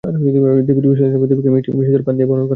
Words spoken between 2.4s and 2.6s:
হয়।